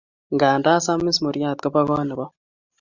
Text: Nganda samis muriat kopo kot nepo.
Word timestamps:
Nganda 0.35 0.73
samis 0.85 1.17
muriat 1.23 1.57
kopo 1.63 1.79
kot 1.87 2.03
nepo. 2.07 2.25